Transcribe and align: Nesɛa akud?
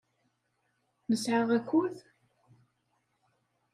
Nesɛa 1.09 1.41
akud? 1.57 1.95